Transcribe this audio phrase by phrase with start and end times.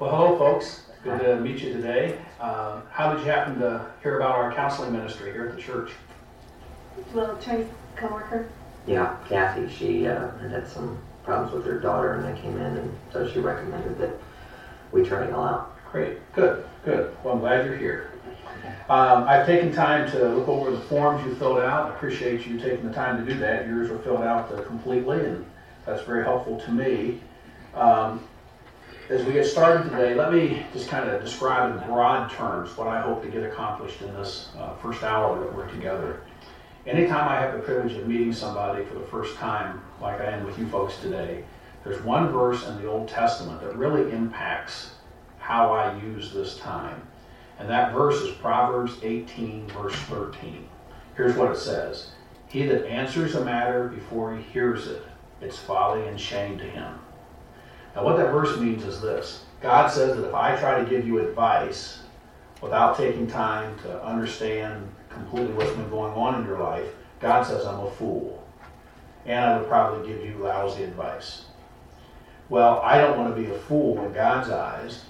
[0.00, 0.84] Well, hello, folks.
[1.04, 2.16] Good to meet you today.
[2.40, 5.90] Uh, how did you happen to hear about our counseling ministry here at the church?
[7.12, 8.48] Well, Trey's coworker.
[8.86, 12.78] Yeah, Kathy, she uh, had had some problems with her daughter, and I came in,
[12.78, 14.14] and so she recommended that
[14.90, 15.76] we try it all out.
[15.92, 17.14] Great, good, good.
[17.22, 18.12] Well, I'm glad you're here.
[18.88, 21.92] Um, I've taken time to look over the forms you filled out.
[21.92, 23.66] I appreciate you taking the time to do that.
[23.66, 25.44] Yours were filled out uh, completely, and
[25.84, 27.20] that's very helpful to me.
[27.74, 28.26] Um,
[29.10, 32.86] as we get started today, let me just kind of describe in broad terms what
[32.86, 36.20] I hope to get accomplished in this uh, first hour that we're together.
[36.86, 40.46] Anytime I have the privilege of meeting somebody for the first time, like I am
[40.46, 41.42] with you folks today,
[41.82, 44.92] there's one verse in the Old Testament that really impacts
[45.40, 47.02] how I use this time.
[47.58, 50.68] And that verse is Proverbs 18, verse 13.
[51.16, 52.12] Here's what it says
[52.46, 55.02] He that answers a matter before he hears it,
[55.40, 57.00] it's folly and shame to him.
[57.94, 61.06] Now, what that verse means is this God says that if I try to give
[61.06, 62.00] you advice
[62.62, 66.86] without taking time to understand completely what's been going on in your life,
[67.20, 68.42] God says I'm a fool.
[69.26, 71.44] And I would probably give you lousy advice.
[72.48, 75.04] Well, I don't want to be a fool in God's eyes,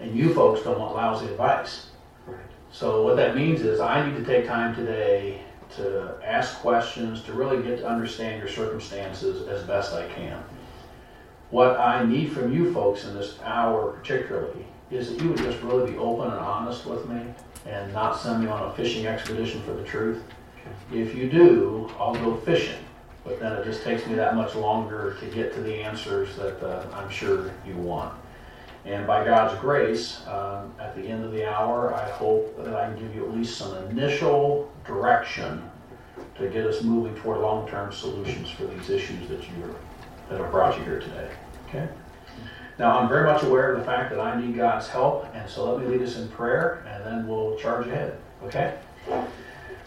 [0.00, 1.88] and you folks don't want lousy advice.
[2.70, 5.40] So, what that means is I need to take time today
[5.76, 10.42] to ask questions, to really get to understand your circumstances as best I can.
[11.50, 15.62] What I need from you folks in this hour, particularly, is that you would just
[15.62, 17.22] really be open and honest with me
[17.66, 20.22] and not send me on a fishing expedition for the truth.
[20.92, 22.84] If you do, I'll go fishing,
[23.24, 26.62] but then it just takes me that much longer to get to the answers that
[26.62, 28.14] uh, I'm sure you want.
[28.84, 32.88] And by God's grace, um, at the end of the hour, I hope that I
[32.88, 35.62] can give you at least some initial direction
[36.36, 39.74] to get us moving toward long-term solutions for these issues that you
[40.28, 41.30] that have brought you here today.
[41.68, 41.88] Okay.
[42.78, 45.72] Now, I'm very much aware of the fact that I need God's help, and so
[45.72, 48.16] let me lead us in prayer, and then we'll charge ahead.
[48.44, 48.78] Okay?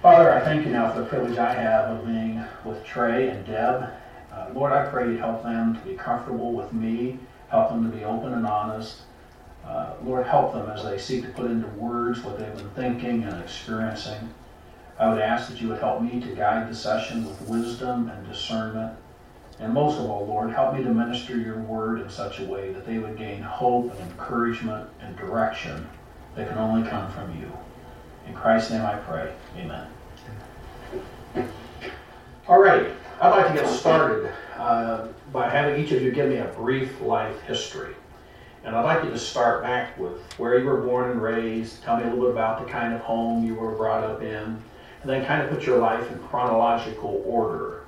[0.01, 3.45] Father, I thank you now for the privilege I have of being with Trey and
[3.45, 3.89] Deb.
[4.33, 7.19] Uh, Lord, I pray you help them to be comfortable with me,
[7.49, 9.01] help them to be open and honest.
[9.65, 13.23] Uh, Lord, help them as they seek to put into words what they've been thinking
[13.23, 14.33] and experiencing.
[14.99, 18.27] I would ask that you would help me to guide the session with wisdom and
[18.27, 18.97] discernment.
[19.61, 22.73] And most of all, Lord, help me to minister your word in such a way
[22.73, 25.87] that they would gain hope and encouragement and direction
[26.35, 27.51] that can only come from you.
[28.27, 29.31] In Christ's name I pray.
[29.57, 29.87] Amen.
[32.47, 32.89] All right,
[33.21, 36.99] I'd like to get started uh, by having each of you give me a brief
[36.99, 37.93] life history.
[38.63, 41.97] And I'd like you to start back with where you were born and raised, tell
[41.97, 44.27] me a little bit about the kind of home you were brought up in,
[45.01, 47.80] and then kind of put your life in chronological order.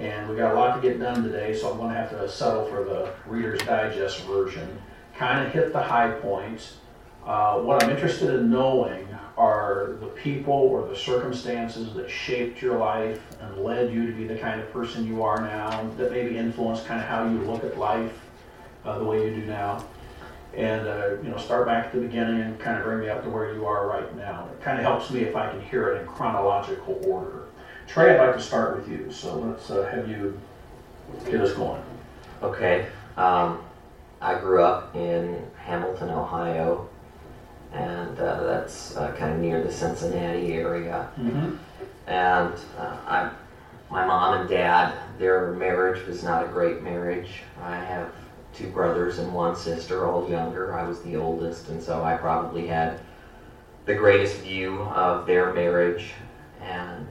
[0.00, 2.26] And we got a lot to get done today, so I'm going to have to
[2.26, 4.80] settle for the Reader's Digest version.
[5.14, 6.78] Kind of hit the high points.
[7.26, 9.06] Uh, what I'm interested in knowing
[9.36, 14.26] are the people or the circumstances that shaped your life and led you to be
[14.26, 17.62] the kind of person you are now, that maybe influenced kind of how you look
[17.62, 18.18] at life
[18.86, 19.84] uh, the way you do now.
[20.56, 23.22] And uh, you know, start back at the beginning and kind of bring me up
[23.24, 24.48] to where you are right now.
[24.50, 27.39] It kind of helps me if I can hear it in chronological order.
[27.92, 30.38] Trey, I'd like to start with you, so let's uh, have you
[31.24, 31.82] get us going.
[32.40, 32.86] Okay.
[33.16, 33.64] Um,
[34.20, 36.88] I grew up in Hamilton, Ohio,
[37.72, 41.10] and uh, that's uh, kind of near the Cincinnati area.
[41.18, 41.56] Mm-hmm.
[42.06, 43.30] And uh, I,
[43.90, 47.42] my mom and dad, their marriage was not a great marriage.
[47.60, 48.12] I have
[48.54, 50.78] two brothers and one sister, all younger.
[50.78, 53.00] I was the oldest, and so I probably had
[53.84, 56.12] the greatest view of their marriage.
[56.60, 57.08] And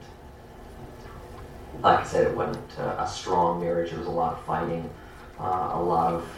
[1.82, 3.90] like I said, it wasn't uh, a strong marriage.
[3.90, 4.88] There was a lot of fighting,
[5.38, 6.28] uh, a lot of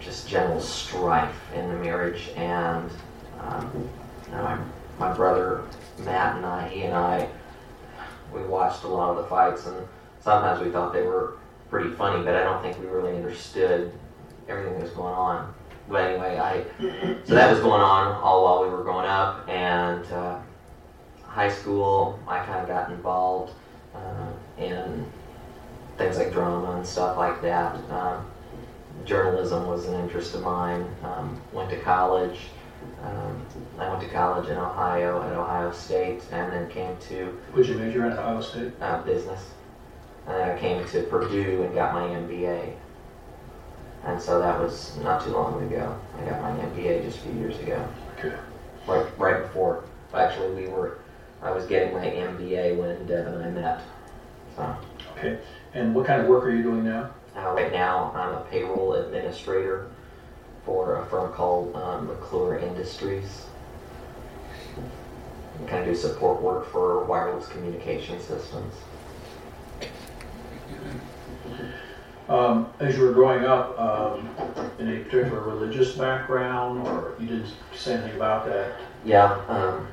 [0.00, 2.30] just general strife in the marriage.
[2.36, 2.90] And
[3.40, 3.88] um,
[4.26, 4.58] you know, my,
[5.08, 5.64] my brother
[6.00, 7.28] Matt and I, he and I,
[8.32, 9.76] we watched a lot of the fights, and
[10.20, 11.38] sometimes we thought they were
[11.70, 13.92] pretty funny, but I don't think we really understood
[14.48, 15.54] everything that was going on.
[15.88, 16.64] But anyway, I
[17.24, 20.38] so that was going on all while we were growing up, and uh,
[21.24, 23.54] high school, I kind of got involved
[23.98, 25.04] uh, in
[25.96, 27.74] things like drama and stuff like that.
[27.90, 28.24] Um,
[29.04, 30.86] journalism was an interest of mine.
[31.02, 32.48] Um, went to college.
[33.02, 33.44] Um,
[33.78, 38.06] I went to college in Ohio at Ohio State, and then came to you major
[38.06, 38.72] in Ohio State?
[38.80, 39.50] uh, business.
[40.26, 42.74] And then I came to Purdue and got my MBA.
[44.04, 45.98] And so that was not too long ago.
[46.16, 47.86] I got my MBA just a few years ago,
[48.18, 48.34] Okay.
[48.86, 49.84] right right before.
[50.14, 50.98] Actually, we were.
[51.42, 53.82] I was getting my MBA when Deb and I met.
[54.56, 54.76] So
[55.16, 55.38] Okay.
[55.74, 57.10] And what kind of work are you doing now?
[57.36, 59.88] uh, right now, I'm a payroll administrator
[60.64, 63.44] for a firm called um, McClure Industries.
[65.66, 68.74] Kind of do support work for wireless communication systems.
[72.28, 74.28] Um, as you were growing up, um,
[74.78, 78.72] in a particular religious background, or you didn't say anything about that?
[79.04, 79.88] Yeah, um,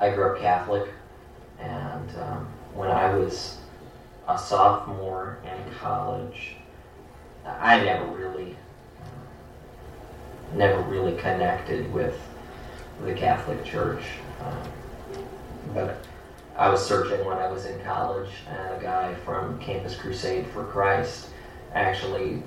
[0.00, 0.88] I grew up Catholic,
[1.58, 3.58] and um, when I was
[4.28, 6.54] a sophomore in college,
[7.44, 8.56] I never really,
[9.02, 12.18] uh, never really connected with
[13.04, 14.02] the Catholic Church.
[14.44, 15.24] Um,
[15.74, 15.98] but
[16.56, 20.64] I was searching when I was in college, and a guy from Campus Crusade for
[20.64, 21.28] Christ
[21.74, 22.42] actually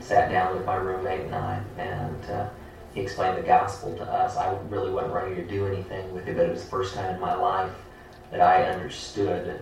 [0.00, 2.48] sat down with my roommate and I, and uh,
[2.94, 4.36] he explained the gospel to us.
[4.36, 7.14] I really wasn't ready to do anything with it, but it was the first time
[7.14, 7.72] in my life
[8.30, 9.60] that I understood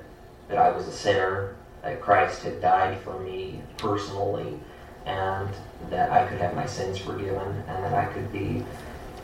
[0.49, 4.58] that I was a sinner, that Christ had died for me personally,
[5.06, 5.49] and
[5.88, 8.64] that I could have my sins forgiven, and that I could be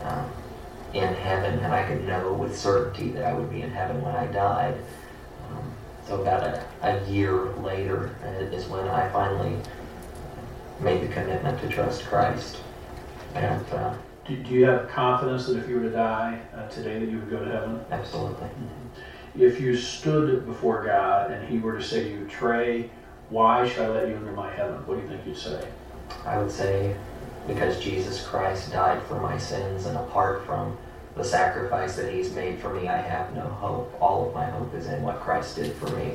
[0.03, 0.31] um,
[0.95, 4.17] in heaven, and I could know with certainty that I would be in heaven when
[4.17, 4.75] I died.
[5.51, 5.71] Um,
[6.07, 8.17] so about a, a year later
[8.53, 9.57] is when I finally
[10.81, 12.59] made the commitment to trust Christ.
[13.39, 13.95] And uh,
[14.27, 17.19] Do, do you have confidence that if you were to die uh, today, that you
[17.19, 17.81] would go to heaven?
[17.91, 18.49] absolutely.
[19.39, 22.91] If you stood before God and He were to say to you, Trey,
[23.31, 24.85] why should I let you into my heaven?
[24.87, 25.69] What do you think you'd say?
[26.25, 26.97] I would say
[27.47, 30.77] because Jesus Christ died for my sins, and apart from
[31.17, 33.97] the sacrifice that He's made for me, I have no hope.
[34.01, 36.13] All of my hope is in what Christ did for me.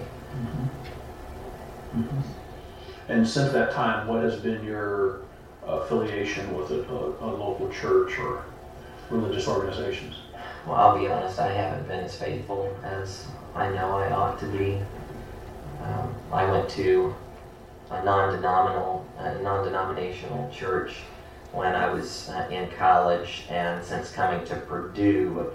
[3.08, 5.22] And since that time, what has been your
[5.68, 8.44] affiliation with a, a, a local church or
[9.10, 10.15] religious organizations?
[10.65, 13.25] Well, I'll be honest, I haven't been as faithful as
[13.56, 14.80] I know I ought to be.
[15.81, 17.13] Um, I went to
[17.89, 21.01] a non-denominational, a non-denominational church
[21.51, 25.51] when I was uh, in college, and since coming to Purdue,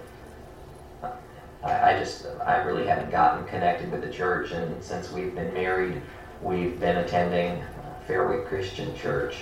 [1.65, 6.01] I, just, I really haven't gotten connected with the church, and since we've been married,
[6.41, 7.65] we've been attending
[8.07, 9.39] Fairway Christian Church.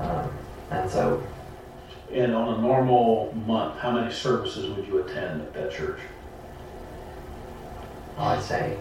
[0.00, 0.30] Um,
[0.70, 1.22] and so
[2.12, 5.98] And on a normal month, how many services would you attend at that church?
[8.18, 8.76] I'd say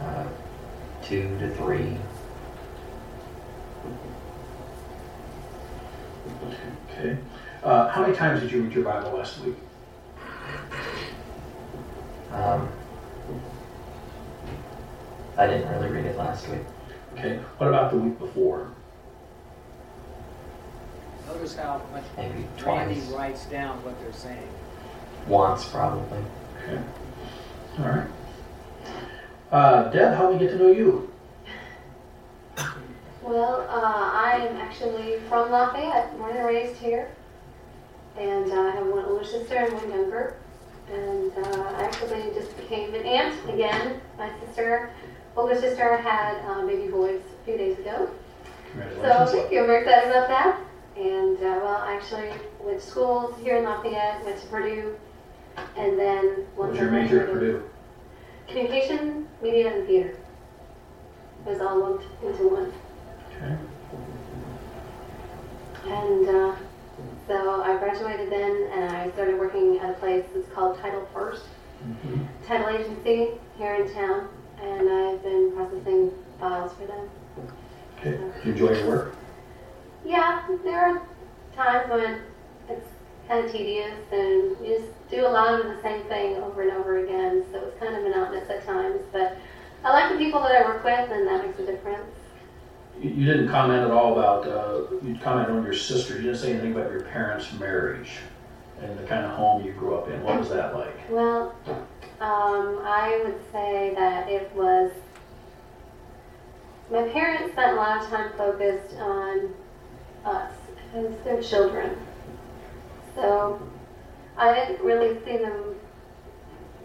[0.00, 0.24] uh,
[1.02, 1.96] two to three.
[6.90, 7.16] Okay.
[7.62, 9.56] Uh, how many times did you read your Bible last week?
[12.32, 12.68] Um,
[15.36, 16.60] I didn't really read it last week.
[17.16, 17.38] Okay.
[17.58, 18.70] What about the week before?
[21.34, 23.08] Notice how much Maybe Randy twice.
[23.10, 24.48] writes down what they're saying.
[25.26, 26.18] Once, probably.
[26.64, 26.82] Okay.
[27.78, 28.08] All right.
[29.50, 31.10] Uh, Deb, how do we get to know you?
[33.22, 37.08] Well, uh, I am actually from Lafayette, born and raised here.
[38.18, 40.36] And uh, I have one older sister and one younger.
[40.92, 44.00] And uh, I actually just became an aunt again.
[44.18, 44.90] My sister,
[45.36, 48.10] older sister, had uh, baby boys a few days ago.
[48.74, 49.30] So Congratulations.
[49.32, 49.60] thank you.
[49.60, 50.60] I'm very excited about that.
[50.96, 52.30] And uh, well, I actually
[52.60, 54.96] went to school here in Lafayette, went to Purdue,
[55.76, 57.68] and then What was your major at Purdue?
[58.46, 60.16] Communication, media, and theater.
[61.46, 62.72] It was all lumped into one.
[63.36, 63.56] Okay.
[65.88, 66.54] And uh,
[67.26, 71.44] so I graduated then, and I started working at a place that's called Title First,
[71.82, 72.26] Mhm.
[72.46, 74.28] title agency here in town,
[74.62, 77.08] and I've been processing files for them.
[77.98, 78.18] Okay.
[78.18, 79.14] Do you enjoy your work?
[80.04, 81.02] Yeah, there are
[81.54, 82.20] times when
[82.68, 82.88] it's
[83.28, 86.72] kind of tedious, and you just do a lot of the same thing over and
[86.72, 89.00] over again, so it's kind of monotonous at times.
[89.12, 89.38] But
[89.84, 92.10] I like the people that I work with, and that makes a difference.
[93.00, 96.16] You, you didn't comment at all about, uh, you commented on your sister.
[96.16, 98.18] You didn't say anything about your parents' marriage
[98.80, 100.22] and the kind of home you grew up in.
[100.22, 100.94] What was that like?
[101.08, 101.54] Well,
[102.20, 104.90] um, I would say that it was.
[106.90, 109.54] My parents spent a lot of time focused on
[110.24, 110.52] us
[110.94, 111.96] as their children.
[113.14, 113.60] So
[114.36, 115.74] I didn't really see them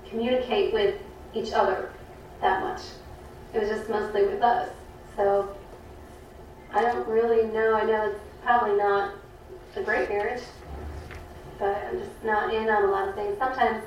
[0.10, 0.96] communicate with
[1.34, 1.92] each other
[2.42, 2.82] that much.
[3.54, 4.70] It was just mostly with us.
[5.16, 5.56] So
[6.74, 7.76] I don't really know.
[7.76, 9.14] I know it's probably not
[9.76, 10.44] a great marriage,
[11.60, 13.38] but I'm just not in on a lot of things.
[13.38, 13.84] Sometimes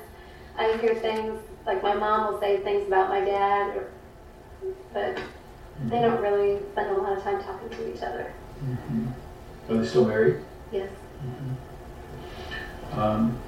[0.57, 3.91] I hear things like my mom will say things about my dad, or,
[4.93, 5.19] but
[5.85, 8.33] they don't really spend a lot of time talking to each other.
[8.63, 9.07] Mm-hmm.
[9.71, 10.35] Are they still married?
[10.71, 10.89] Yes.
[12.91, 13.39] Um,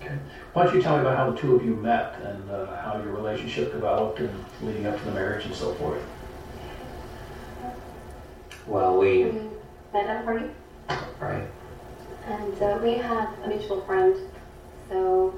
[0.00, 0.18] okay.
[0.52, 2.96] Why don't you tell me about how the two of you met and uh, how
[2.96, 6.02] your relationship developed and leading up to the marriage and so forth?
[8.66, 9.40] Well, we, We
[9.92, 10.46] met at a party.
[11.20, 11.44] right.
[12.28, 14.16] uh, we have a mutual friend,
[14.88, 15.34] so.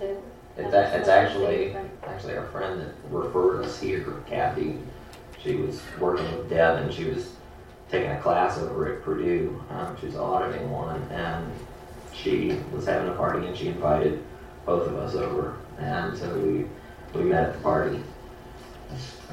[0.00, 0.18] the-
[0.58, 1.74] It's, a- it's actually,
[2.06, 4.78] actually our friend that referred us here, Kathy.
[5.42, 7.34] She was working with Deb and she was
[7.90, 9.62] taking a class over at Purdue.
[9.70, 11.52] Um, she was auditing one and
[12.12, 14.22] she was having a party and she invited
[14.64, 15.56] both of us over.
[15.78, 16.66] And so we,
[17.18, 18.02] we met at the party.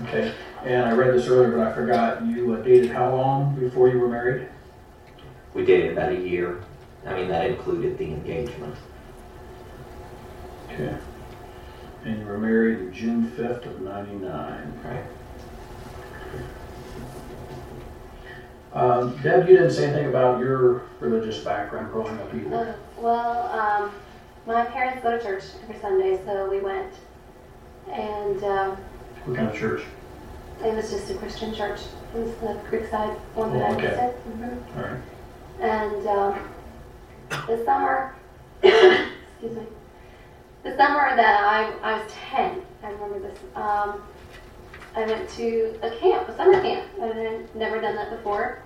[0.04, 3.90] Okay, and I read this earlier, but I forgot, you uh, dated how long before
[3.90, 4.48] you were married?
[5.54, 6.64] We dated about a year.
[7.06, 8.76] I mean, that included the engagement.
[10.72, 10.98] Okay.
[12.06, 14.80] And you were married June fifth of ninety-nine.
[14.84, 15.06] Right.
[18.74, 22.56] Um, Deb, you didn't say anything about your religious background growing up either.
[22.56, 23.92] Uh, Well, um,
[24.46, 26.94] my parents go to church every Sunday, so we went.
[27.92, 28.78] And, um,
[29.26, 29.84] What kind of church?
[30.64, 31.82] it was just a Christian church.
[32.16, 33.88] It was the Creekside one that Oh, I okay.
[33.88, 34.16] visited.
[34.40, 34.78] Mhm.
[34.78, 35.02] All right.
[35.60, 36.40] And um,
[37.48, 38.16] the summer,
[38.64, 39.64] excuse me,
[40.64, 44.02] the summer that I, I was 10, I remember this, um,
[44.96, 46.88] I went to a camp, a summer camp.
[47.02, 48.62] I had never done that before.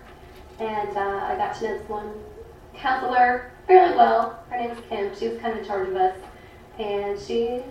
[0.60, 2.12] And uh, I got to know this one
[2.74, 4.44] counselor fairly well.
[4.50, 5.16] Her name was Kim.
[5.16, 6.18] She was kind of in charge of us.
[6.80, 7.62] And she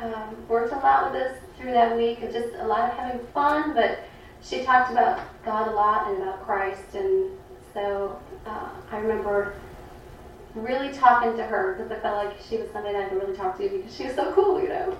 [0.00, 3.74] um, worked a lot with us through that week just a lot of having fun,
[3.74, 4.00] but
[4.42, 6.94] she talked about God a lot and about Christ.
[6.94, 7.30] And
[7.72, 9.54] so uh, I remember
[10.54, 13.36] really talking to her because I felt like she was somebody that I could really
[13.36, 14.96] talk to because she was so cool, you know.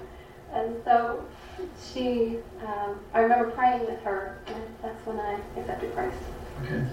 [0.52, 1.24] And so
[1.92, 6.16] she, um, I remember praying with her, and that's when I accepted Christ.
[6.62, 6.84] Okay.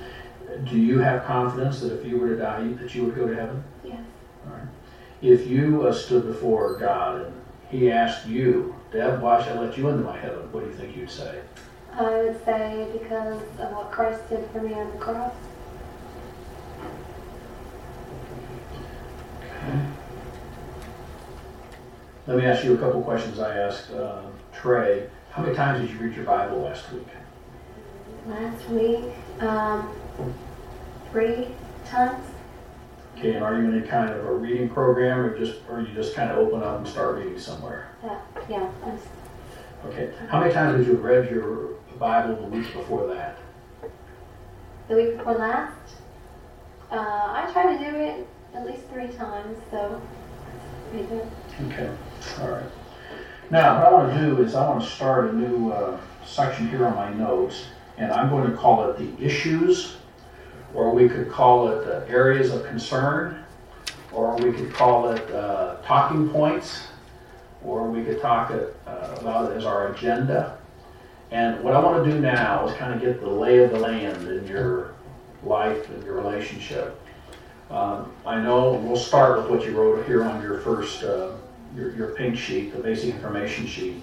[0.69, 3.35] Do you have confidence that if you were to die, that you would go to
[3.35, 3.63] heaven?
[3.83, 3.99] Yes.
[4.47, 4.67] All right.
[5.21, 9.77] If you uh, stood before God and He asked you, Deb, why should I let
[9.77, 10.51] you into my heaven?
[10.51, 11.41] What do you think you'd say?
[11.93, 15.33] I would say because of what Christ did for me on the cross.
[19.43, 19.85] Okay.
[22.27, 24.21] Let me ask you a couple questions I asked uh,
[24.61, 25.07] Trey.
[25.31, 27.07] How many times did you read your Bible last week?
[28.27, 29.05] Last week,
[29.39, 29.89] um,
[31.11, 31.47] three
[31.85, 32.25] times.
[33.17, 35.93] Okay, and are you in any kind of a reading program, or just, or you
[35.93, 37.87] just kind of open up and start reading somewhere?
[38.03, 38.69] Yeah, yeah.
[39.85, 40.11] Okay.
[40.27, 43.37] How many times did you read your Bible the week before that?
[44.89, 45.77] The week before last,
[46.91, 50.01] uh, I try to do it at least three times, so
[50.45, 51.27] that's pretty good.
[51.71, 51.89] Okay,
[52.41, 52.71] all right.
[53.51, 56.69] Now, what I want to do is I want to start a new uh, section
[56.69, 57.65] here on my notes,
[57.97, 59.97] and I'm going to call it the issues,
[60.75, 63.43] or we could call it uh, areas of concern,
[64.11, 66.89] or we could call it uh, talking points,
[67.63, 70.59] or we could talk it, uh, about it as our agenda.
[71.31, 73.79] And what I want to do now is kind of get the lay of the
[73.79, 74.93] land in your
[75.43, 77.01] life and your relationship.
[77.71, 81.31] Um, I know we'll start with what you wrote here on your first, uh,
[81.75, 84.01] your, your pink sheet, the basic information sheet.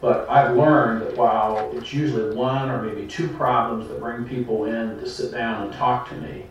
[0.00, 4.66] But I've learned that while it's usually one or maybe two problems that bring people
[4.66, 6.44] in to sit down and talk to me,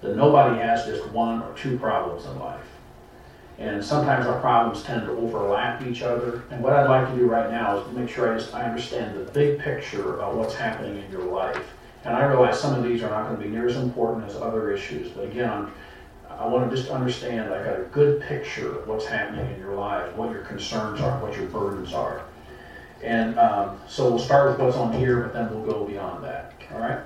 [0.00, 2.66] that nobody has just one or two problems in life.
[3.58, 6.44] And sometimes our problems tend to overlap each other.
[6.50, 9.16] And what I'd like to do right now is make sure I just I understand
[9.18, 11.64] the big picture of what's happening in your life.
[12.04, 14.36] And I realize some of these are not going to be near as important as
[14.36, 15.10] other issues.
[15.10, 15.72] But again, I'm,
[16.38, 19.74] I want to just understand I got a good picture of what's happening in your
[19.74, 22.22] life, what your concerns are, what your burdens are.
[23.02, 26.52] And um, so we'll start with what's on here, but then we'll go beyond that.
[26.72, 26.98] All right?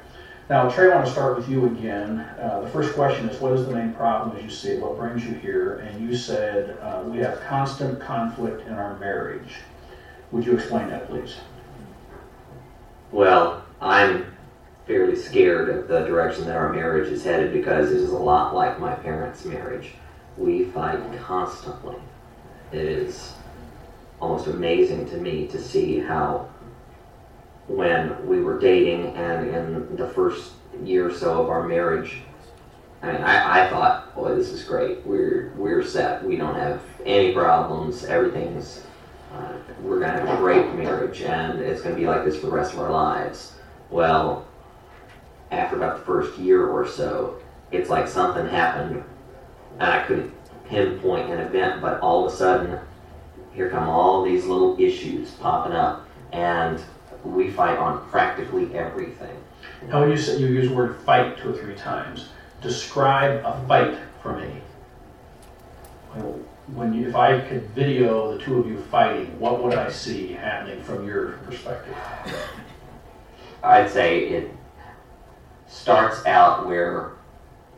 [0.51, 2.19] Now, Trey, I want to start with you again.
[2.39, 4.81] Uh, the first question is What is the main problem as you see it?
[4.81, 5.75] What brings you here?
[5.75, 9.61] And you said uh, we have constant conflict in our marriage.
[10.31, 11.37] Would you explain that, please?
[13.13, 14.27] Well, I'm
[14.87, 18.55] fairly scared of the direction that our marriage is headed because it is a lot
[18.55, 19.93] like my parents' marriage.
[20.37, 21.97] We fight constantly.
[22.73, 23.35] It is
[24.21, 26.49] almost amazing to me to see how,
[27.69, 32.23] when we were dating and in the first year or so of our marriage,
[33.03, 35.05] I mean, I, I thought, boy, this is great.
[35.05, 36.25] We're we're set.
[36.25, 38.05] We don't have any problems.
[38.05, 38.85] Everything's
[39.35, 42.53] uh, we're gonna have a great marriage, and it's gonna be like this for the
[42.53, 43.55] rest of our lives.
[43.91, 44.47] Well,
[45.53, 47.39] after about the first year or so,
[47.71, 49.05] it's like something happened,
[49.79, 50.33] and I couldn't
[50.69, 52.79] pinpoint an event, but all of a sudden,
[53.55, 56.83] here come all these little issues popping up, and
[57.23, 59.37] we fight on practically everything.
[59.89, 62.29] Now, when you said you use the word fight two or three times,
[62.63, 64.55] describe a fight for me.
[66.75, 70.33] When you, if I could video the two of you fighting, what would I see
[70.33, 71.97] happening from your perspective?
[73.63, 74.51] I'd say it
[75.73, 77.13] starts out where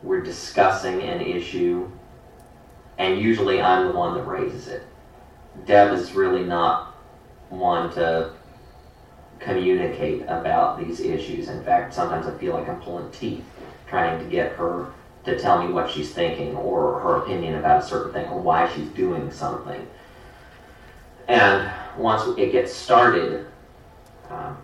[0.03, 1.89] we're discussing an issue,
[2.97, 4.83] and usually I'm the one that raises it.
[5.65, 6.93] Deb is really not
[7.49, 8.33] one to
[9.39, 11.47] communicate about these issues.
[11.47, 13.43] In fact, sometimes I feel like I'm pulling teeth
[13.87, 14.91] trying to get her
[15.23, 18.71] to tell me what she's thinking or her opinion about a certain thing or why
[18.73, 19.87] she's doing something.
[21.27, 23.47] And once it gets started,
[24.29, 24.57] um,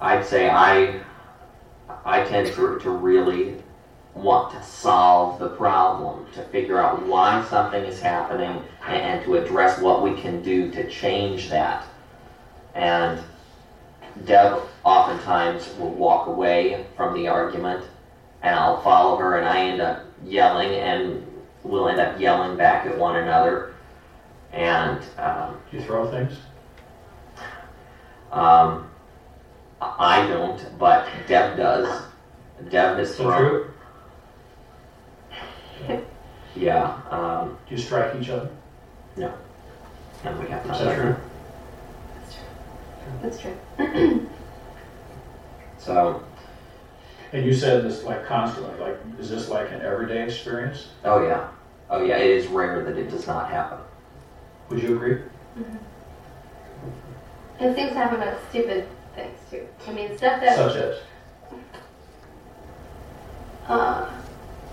[0.00, 1.00] I'd say I
[2.06, 3.56] I tend to, to really
[4.14, 9.34] want to solve the problem, to figure out why something is happening, and, and to
[9.34, 11.84] address what we can do to change that.
[12.76, 13.20] And
[14.24, 17.84] Deb oftentimes will walk away from the argument,
[18.42, 21.26] and I'll follow her, and I end up yelling, and
[21.64, 23.74] we'll end up yelling back at one another.
[24.52, 26.38] And um, Do you throw things?
[28.30, 28.88] um,
[29.80, 32.02] I don't, but Deb does.
[32.70, 33.38] Deb Is that thrown.
[33.38, 33.70] true?
[36.54, 38.48] Yeah, um, Do you strike each other?
[39.16, 39.32] No.
[40.24, 41.16] And we have Is that true?
[43.22, 43.56] That's true.
[43.76, 44.26] That's true.
[45.78, 46.22] so,
[47.32, 50.88] And you said this like constantly, like, is this like an everyday experience?
[51.04, 51.48] oh yeah,
[51.90, 53.78] oh yeah, it is rare that it does not happen.
[54.70, 55.12] Would you agree?
[55.16, 55.64] It
[57.60, 58.95] And things happen about stupid things
[59.58, 59.68] too.
[59.86, 60.98] I mean, stuff that, Such as?
[63.68, 64.10] uh,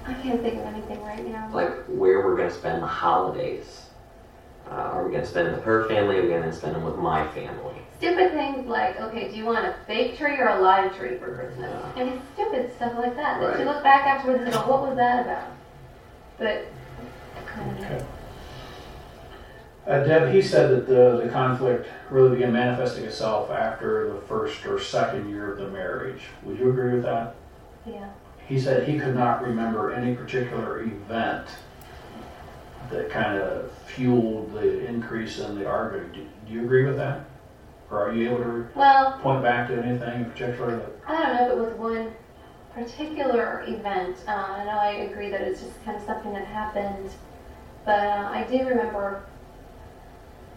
[0.06, 1.50] I can't think of anything right now.
[1.54, 3.82] Like where we're gonna spend the holidays.
[4.70, 6.18] Uh, are we gonna spend them with her family?
[6.18, 7.75] Or are we gonna spend them with my family?
[7.98, 11.36] Stupid things like, okay, do you want a fake tree or a live tree for
[11.36, 11.72] Christmas?
[11.96, 13.40] I mean, stupid stuff like that.
[13.40, 15.52] That you look back afterwards and go, what was that about?
[16.38, 16.66] But,
[17.46, 17.86] kind of.
[17.86, 18.06] Okay.
[19.86, 24.66] Uh, Deb, he said that the, the conflict really began manifesting itself after the first
[24.66, 26.22] or second year of the marriage.
[26.44, 27.36] Would you agree with that?
[27.86, 28.10] Yeah.
[28.48, 31.48] He said he could not remember any particular event
[32.92, 36.13] that kind of fueled the increase in the argument.
[36.13, 37.26] Do, do you agree with that?
[37.91, 41.36] Or are you able to Well, point back to anything in particular that, I don't
[41.36, 42.13] know if it was one
[42.74, 44.17] particular event.
[44.28, 47.10] Uh, I know I agree that it's just kind of something that happened,
[47.86, 49.24] but uh, I do remember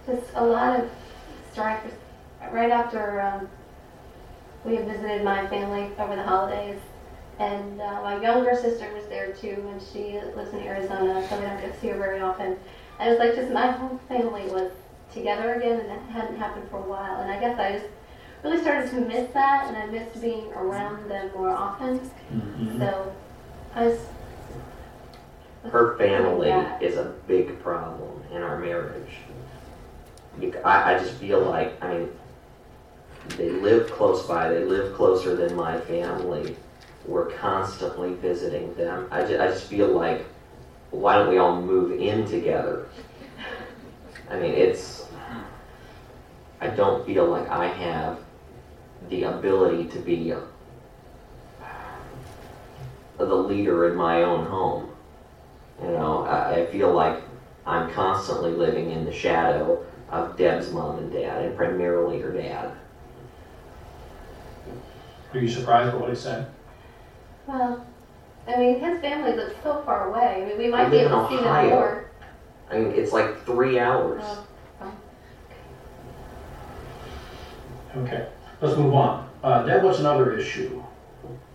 [0.06, 0.90] just a lot of
[1.52, 1.82] strife
[2.50, 3.48] right after um,
[4.64, 6.78] we had visited my family over the holidays.
[7.38, 11.44] And uh, my younger sister was there too, and she lives in Arizona, so we
[11.44, 12.56] don't get to see her very often.
[12.98, 14.72] And it was like just my whole family was
[15.12, 17.20] together again, and that hadn't happened for a while.
[17.20, 17.86] And I guess I just
[18.42, 22.00] really started to miss that, and I missed being around them more often.
[22.78, 23.14] So
[23.74, 23.98] I was.
[25.70, 26.78] Her family Yeah.
[26.80, 29.18] is a big problem in our marriage.
[30.64, 32.10] I, I just feel like, I mean,
[33.36, 36.56] they live close by, they live closer than my family.
[37.06, 39.08] We're constantly visiting them.
[39.10, 40.24] I just, I just feel like,
[40.90, 42.88] why don't we all move in together?
[44.30, 45.06] I mean, it's,
[46.60, 48.18] I don't feel like I have
[49.08, 50.34] the ability to be
[53.18, 54.90] the leader in my own home.
[55.80, 57.22] You know, I, I feel like
[57.66, 62.70] I'm constantly living in the shadow of Deb's mom and dad, and primarily her dad.
[65.32, 66.46] are you surprised by what he said?
[67.46, 67.80] Well,
[68.46, 70.40] I mean, his family lives so far away.
[70.40, 72.02] I mean, we might be in able to see them more.
[72.70, 74.22] I mean, it's like three hours.
[74.80, 74.92] Oh,
[77.96, 78.22] Okay,
[78.60, 79.22] let's move on.
[79.42, 80.78] Uh, Deb, what's another issue?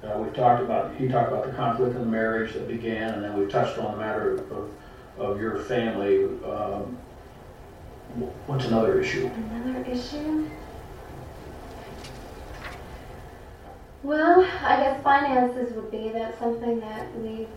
[0.04, 3.22] Uh, we've talked about, he talked about the conflict in the marriage that began, and
[3.24, 4.68] then we've touched on the matter of,
[5.18, 6.18] of your family.
[6.44, 7.11] Um, wh-
[8.48, 9.30] what's another issue?
[9.52, 10.50] Another issue?
[14.04, 17.48] Well, I guess finances would be that's something that we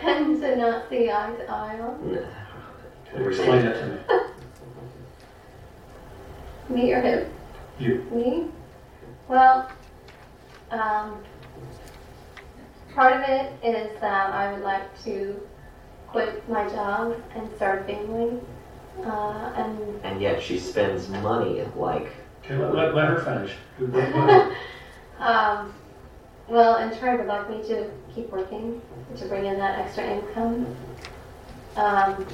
[0.00, 2.18] tend to not see eye to eye on.
[3.14, 3.98] Explain that to me.
[6.76, 7.30] Me or him?
[7.78, 8.06] You.
[8.12, 8.46] Me?
[9.28, 9.70] Well,
[10.70, 11.22] um,
[12.94, 15.40] part of it is that I would like to
[16.08, 18.40] quit my job and start a family.
[19.02, 22.08] Uh, and And yet she spends money like,
[22.44, 23.54] Okay, let, let, let her finish.
[23.80, 24.52] Go- go ahead.
[25.18, 25.74] um,
[26.48, 28.82] well, and Troy would like me to keep working
[29.16, 30.76] to bring in that extra income.
[31.76, 32.26] Um,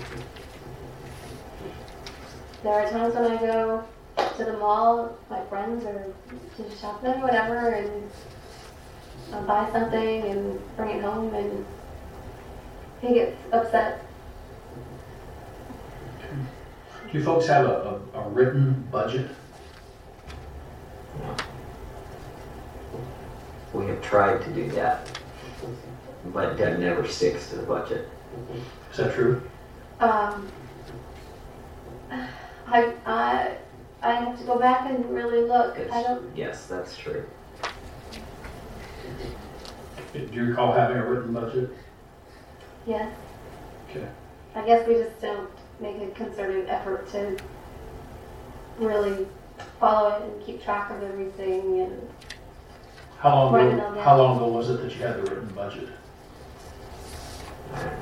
[2.63, 3.85] there are times when I go
[4.37, 6.13] to the mall, with my friends, or
[6.57, 8.11] to shopping, whatever, and
[9.33, 11.65] I'll buy something and bring it home, and
[13.01, 14.05] he gets upset.
[17.11, 19.31] Do you folks have a, a, a written budget?
[23.73, 25.19] we have tried to do that.
[26.27, 28.09] but that never sticks to the budget.
[28.91, 29.43] Is that true?
[30.01, 30.49] Um,
[32.67, 33.57] I, I,
[34.03, 35.77] I have to go back and really look.
[35.77, 37.25] I It's- don't, Yes, that's true.
[40.13, 41.71] Do you recall having a written budget?
[42.87, 43.13] yes.
[43.91, 44.09] Okay.
[44.55, 45.49] I guess we just don't
[45.81, 47.37] make a concerted effort to
[48.79, 49.27] really
[49.79, 52.09] follow it and keep track of everything and
[53.19, 53.99] How long Write it ago, down.
[53.99, 55.89] how long ago was it that you had the written budget?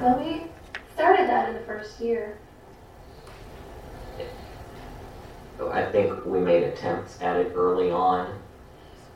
[0.01, 0.43] Well, we
[0.95, 2.39] started that in the first year.
[5.73, 8.39] I think we made attempts at it early on,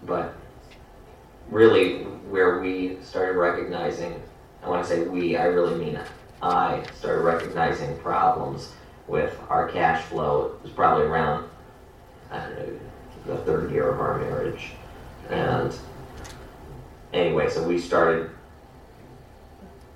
[0.05, 0.35] but
[1.51, 4.21] really where we started recognizing,
[4.63, 5.99] I want to say we, I really mean
[6.43, 8.73] I started recognizing problems
[9.07, 11.49] with our cash flow It was probably around,
[12.31, 12.79] I don't know,
[13.27, 14.71] the third year of our marriage.
[15.31, 15.75] And
[17.13, 18.31] anyway, so we started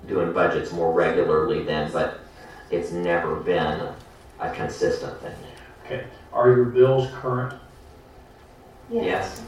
[0.07, 2.21] doing budgets more regularly then, but
[2.71, 3.89] it's never been
[4.39, 5.35] a consistent thing.
[5.85, 6.05] Okay.
[6.31, 7.53] Are your bills current?
[8.89, 9.41] Yes.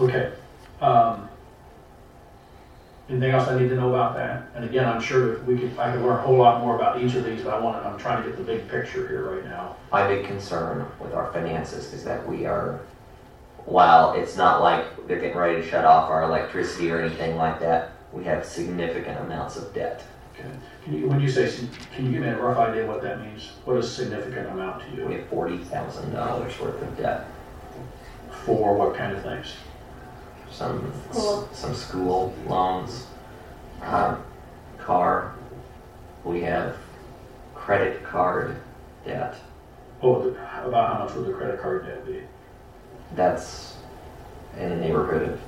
[0.00, 0.32] Okay.
[0.80, 1.28] Um,
[3.08, 4.48] anything else I need to know about that?
[4.54, 7.14] And again, I'm sure we could, I could learn a whole lot more about each
[7.14, 9.44] of these, but I want to, I'm trying to get the big picture here right
[9.44, 9.76] now.
[9.92, 12.80] My big concern with our finances is that we are,
[13.66, 17.60] while it's not like they're getting ready to shut off our electricity or anything like
[17.60, 20.04] that, we have significant amounts of debt.
[20.34, 20.48] Okay.
[20.84, 21.52] Can you, when you say,
[21.94, 23.52] can you give me a rough idea what that means?
[23.64, 25.06] What is significant amount to you?
[25.06, 27.26] We have forty thousand dollars worth of debt.
[28.44, 29.54] For what kind of things?
[30.54, 31.48] Some, School.
[31.52, 33.06] some school loans,
[33.82, 34.22] um,
[34.78, 35.34] car.
[36.22, 36.76] We have
[37.56, 38.56] credit card
[39.04, 39.36] debt.
[40.00, 40.28] Oh,
[40.64, 42.20] about how much would the credit card debt be?
[43.16, 43.76] That's
[44.56, 45.40] in the neighborhood of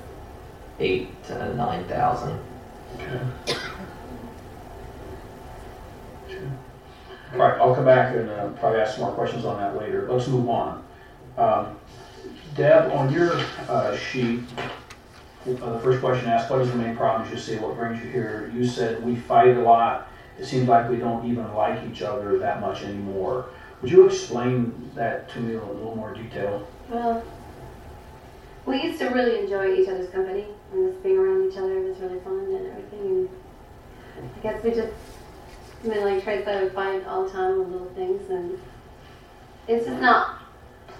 [0.79, 2.37] eight to nine thousand.
[2.95, 3.19] Okay.
[6.25, 6.47] Okay.
[7.33, 10.05] All right, I'll come back and uh, probably ask some more questions on that later.
[10.11, 10.83] Let's move on.
[11.37, 11.79] Um,
[12.55, 13.35] Deb, on your
[13.69, 14.41] uh, sheet,
[15.47, 17.57] uh, the first question asked, what is the main problems you see?
[17.57, 18.51] What brings you here?
[18.53, 20.09] You said, we fight a lot.
[20.37, 23.49] It seems like we don't even like each other that much anymore.
[23.81, 26.67] Would you explain that to me in a little more detail?
[26.89, 27.23] Well,
[28.65, 31.97] we used to really enjoy each other's company and just being around each other was
[31.99, 33.29] really fun and everything.
[34.17, 34.93] And I guess we just,
[35.83, 38.59] I mean, like tried to fight all the time on little things and
[39.67, 40.41] it's just not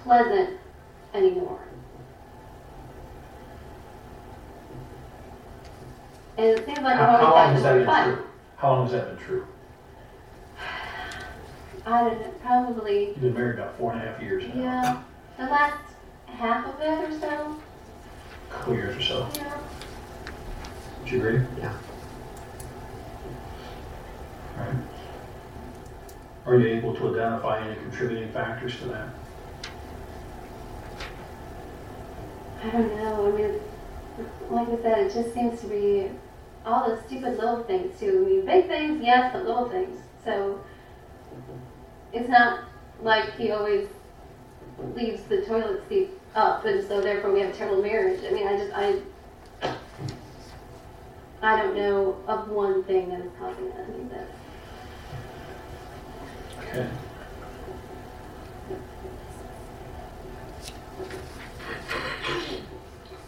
[0.03, 0.57] pleasant
[1.13, 1.59] anymore.
[6.37, 8.03] And it seems like How how long has that been fight.
[8.05, 8.23] true?
[8.57, 9.47] How long has that been true?
[11.85, 14.61] I don't know, probably, You've been married about four and a half years now.
[14.61, 15.01] yeah,
[15.37, 15.81] the last
[16.27, 17.55] half of it or so,
[18.49, 19.29] A Couple years or so.
[19.35, 19.57] yeah.
[21.01, 21.41] Would you agree?
[21.59, 21.73] Yeah.
[24.59, 24.75] Alright.
[26.45, 29.07] Are you able to identify any contributing factors to that?
[32.63, 33.27] I don't know.
[33.27, 33.59] I mean,
[34.49, 36.09] like I said, it just seems to be
[36.65, 38.23] all the stupid little things too.
[38.25, 39.99] I mean, big things, yes, but little things.
[40.23, 40.59] So
[42.13, 42.65] it's not
[43.01, 43.87] like he always
[44.95, 48.21] leaves the toilet seat up, and so therefore we have a terrible marriage.
[48.27, 48.99] I mean, I just I
[51.41, 53.69] I don't know of one thing that is causing
[54.09, 54.27] that.
[56.59, 56.89] Okay.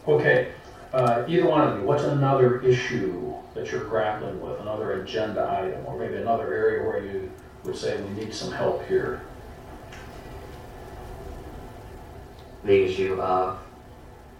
[0.07, 0.51] Okay,
[0.93, 5.85] uh, either one of you, what's another issue that you're grappling with, another agenda item,
[5.85, 7.31] or maybe another area where you
[7.63, 9.21] would say we need some help here?
[12.63, 13.59] the issue of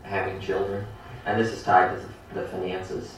[0.03, 0.85] having children,
[1.25, 3.15] and this is tied to the finances.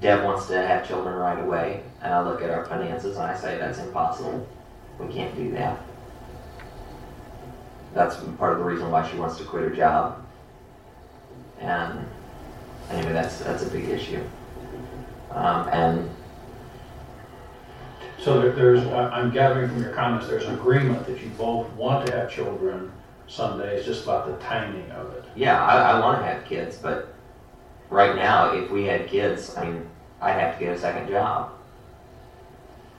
[0.00, 3.36] Deb wants to have children right away, and I look at our finances and I
[3.36, 4.46] say that's impossible.
[4.98, 5.80] We can't do that.
[7.98, 10.24] That's part of the reason why she wants to quit her job.
[11.58, 12.06] And
[12.92, 14.22] anyway, that's that's a big issue.
[15.32, 16.10] Um, and
[18.20, 21.72] So there- there's, I- I'm gathering from your comments, there's an agreement that you both
[21.74, 22.90] want to have children
[23.28, 25.24] someday, it's just about the timing of it.
[25.36, 27.14] Yeah, I, I want to have kids, but
[27.90, 29.88] right now, if we had kids, I mean,
[30.20, 31.52] I'd have to get a second job.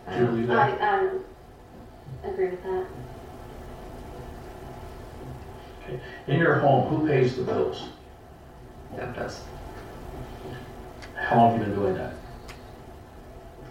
[0.09, 0.81] Do you believe I, that?
[0.81, 1.25] I don't
[2.23, 2.85] agree with that.
[6.27, 7.89] In your home, who pays the bills?
[8.95, 9.41] Deb does.
[11.15, 12.13] How long have you been doing that?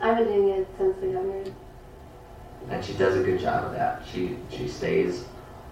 [0.00, 1.54] I've been doing it since we got married.
[2.70, 4.02] And she does a good job of that.
[4.12, 5.24] She she stays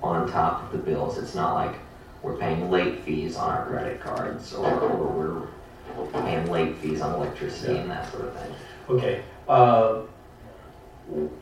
[0.03, 1.19] on top of the bills.
[1.19, 1.77] It's not like
[2.23, 5.49] we're paying late fees on our credit cards or, or
[5.97, 8.55] we're paying late fees on electricity and that sort of thing.
[8.89, 10.03] Okay, uh,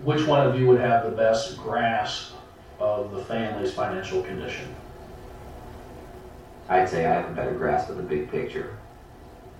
[0.02, 2.34] which one of you would have the best grasp
[2.78, 4.74] of the family's financial condition?
[6.68, 8.76] I'd say I have a better grasp of the big picture.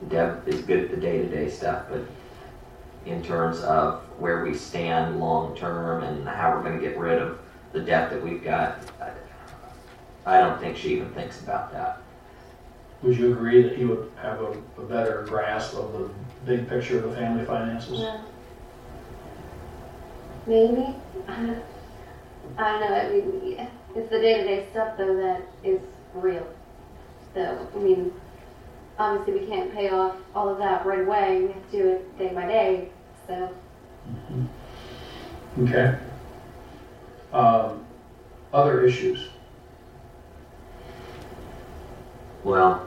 [0.09, 2.03] Deb is good at the day-to-day stuff, but
[3.07, 7.39] in terms of where we stand long-term and how we're gonna get rid of
[7.73, 9.11] the debt that we've got, I-
[10.27, 11.99] I don't think she even thinks about that.
[13.03, 16.09] Would you agree that he would have a, a better grasp of the
[16.47, 18.01] big picture of the family finances?
[18.01, 18.21] Yeah.
[20.47, 20.95] Maybe.
[21.29, 21.37] I
[22.57, 22.95] don't know.
[22.95, 25.81] I mean, it's the day-to-day stuff though that is
[26.15, 26.47] real.
[27.35, 28.13] So I mean,
[28.99, 31.43] obviously we can't pay off all of that right away.
[31.43, 32.89] We have to do it day by day.
[33.27, 33.55] So
[35.61, 35.99] Okay.
[37.33, 37.85] Um,
[38.53, 39.29] other issues?
[42.43, 42.87] Well,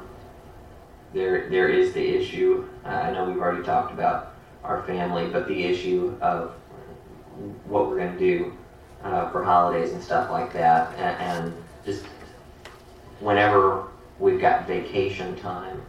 [1.14, 4.34] there, there is the issue, uh, I know we've already talked about
[4.64, 6.52] our family, but the issue of
[7.66, 8.54] what we're gonna do,
[9.04, 12.06] uh, for holidays and stuff like that, and, and just
[13.20, 13.88] whenever
[14.20, 15.82] we've got vacation time,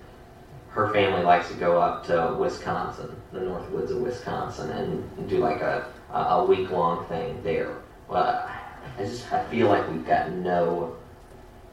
[0.71, 5.39] her family likes to go up to Wisconsin, the North Woods of Wisconsin, and do
[5.39, 7.77] like a, a a week-long thing there.
[8.09, 8.49] Well,
[8.99, 10.97] I just, I feel like we've got no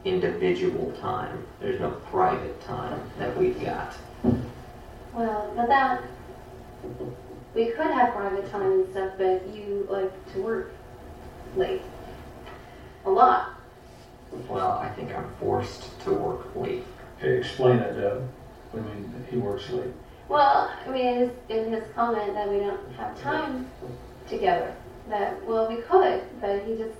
[0.06, 1.46] individual time.
[1.60, 3.96] There's no private time that we've got.
[5.13, 6.04] well, but that
[7.54, 10.72] we could have private time and stuff, but you like to work
[11.56, 11.82] late
[13.06, 13.55] a lot.
[14.50, 16.84] Well, I think I'm forced to work late.
[17.17, 18.28] Okay, explain it, Deb.
[18.74, 19.93] I mean, he works late.
[20.28, 23.69] Well, I mean, in his, in his comment that we don't have time
[24.28, 24.74] together,
[25.10, 26.98] that, well, we could, but he just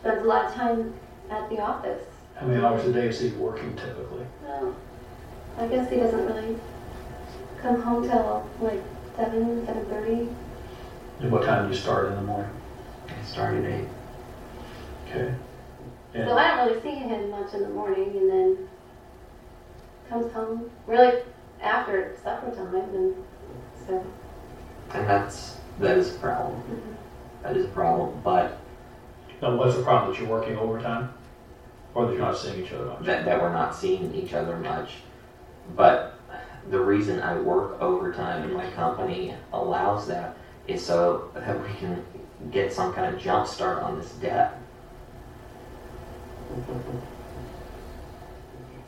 [0.00, 0.94] spends a lot of time
[1.30, 2.02] at the office.
[2.36, 4.24] How many hours a day is he working typically?
[4.42, 4.74] Well,
[5.58, 6.56] I guess he doesn't really
[7.60, 8.80] come home till like
[9.16, 10.28] seven, seven thirty.
[11.20, 12.50] And what time do you start in the morning?
[13.08, 13.88] I started at eight.
[15.08, 15.34] Okay.
[16.24, 18.68] So I don't really see him much in the morning and then
[20.08, 21.22] comes home really
[21.60, 23.14] after supper time and
[23.86, 24.04] so.
[24.94, 26.60] And that's, that is a problem.
[26.62, 26.92] Mm-hmm.
[27.42, 28.58] That is a problem, but
[29.42, 31.12] now, what's the problem, that you're working overtime?
[31.94, 33.04] Or that you're not seeing each other much?
[33.04, 34.92] that, that we're not seeing each other much.
[35.74, 36.18] But
[36.70, 42.04] the reason I work overtime in my company allows that is so that we can
[42.50, 44.58] get some kind of jump start on this debt.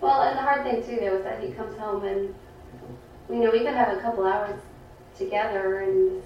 [0.01, 2.35] Well, and the hard thing too, though, is that he comes home and,
[3.29, 4.61] you know, we could have a couple hours
[5.17, 6.23] together and,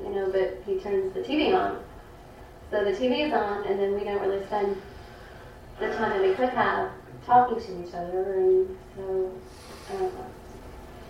[0.00, 1.82] you know, but he turns the TV on.
[2.70, 4.80] So the TV is on and then we don't really spend
[5.80, 6.90] the time that we could have
[7.26, 9.30] talking to each other and so,
[9.90, 10.26] I don't know.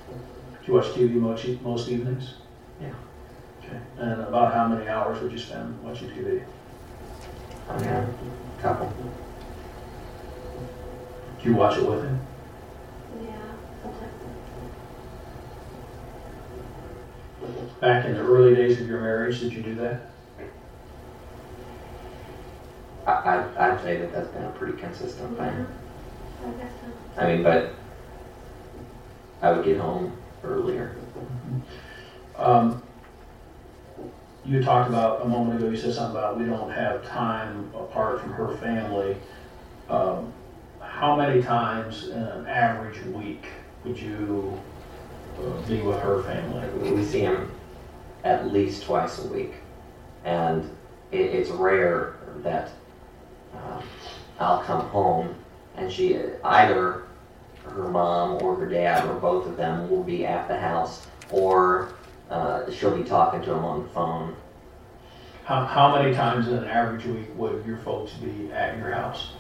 [0.09, 2.35] Do you watch TV most, e- most evenings?
[2.81, 2.95] Yeah.
[3.63, 3.79] Okay.
[3.99, 6.43] And about how many hours would you spend watching TV?
[7.69, 8.07] I a
[8.59, 8.93] couple.
[11.45, 12.19] Do you watch it with him?
[13.23, 13.37] Yeah,
[13.83, 14.11] sometimes.
[17.81, 20.01] Back in the early days of your marriage, did you do that?
[23.07, 25.67] I, I, I'd say that that's been a pretty consistent thing.
[26.43, 27.21] I guess so.
[27.21, 27.69] I mean, but
[29.43, 30.11] I would get home
[30.43, 30.95] earlier.
[32.39, 32.75] Um,
[34.47, 38.19] you talked about, a moment ago, you said something about we don't have time apart
[38.19, 39.19] from her family.
[39.91, 40.33] Um,
[40.95, 43.47] how many times in an average week
[43.85, 44.61] would you
[45.41, 46.69] uh, be with her family?
[46.89, 47.51] We see him
[48.23, 49.55] at least twice a week,
[50.25, 50.71] and
[51.11, 52.71] it, it's rare that
[53.53, 53.83] um,
[54.39, 55.35] I'll come home
[55.77, 57.03] and she either
[57.65, 61.93] her mom or her dad or both of them will be at the house, or
[62.31, 64.37] uh, she'll be talking to him on the phone.
[65.43, 69.33] How, how many times in an average week would your folks be at your house?